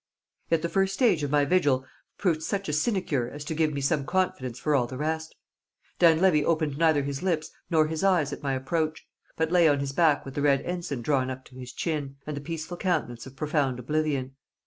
Yet 0.49 0.63
the 0.63 0.69
first 0.69 0.95
stage 0.95 1.21
of 1.21 1.29
my 1.29 1.45
vigil 1.45 1.85
proved 2.17 2.41
such 2.41 2.67
a 2.67 2.73
sinecure 2.73 3.29
as 3.29 3.45
to 3.45 3.53
give 3.53 3.71
me 3.71 3.81
some 3.81 4.03
confidence 4.03 4.57
for 4.57 4.73
all 4.73 4.87
the 4.87 4.97
rest. 4.97 5.35
Dan 5.99 6.19
Levy 6.19 6.43
opened 6.43 6.75
neither 6.75 7.03
his 7.03 7.21
lips 7.21 7.51
nor 7.69 7.85
his 7.85 8.03
eyes 8.03 8.33
at 8.33 8.41
my 8.41 8.53
approach, 8.53 9.07
but 9.37 9.51
lay 9.51 9.67
on 9.67 9.79
his 9.79 9.91
back 9.91 10.25
with 10.25 10.33
the 10.33 10.41
Red 10.41 10.61
Ensign 10.61 11.03
drawn 11.03 11.29
up 11.29 11.45
to 11.45 11.55
his 11.55 11.71
chin, 11.71 12.15
and 12.25 12.35
the 12.35 12.41
peaceful 12.41 12.77
countenance 12.77 13.27
of 13.27 13.35
profound 13.35 13.77
oblivion. 13.77 14.33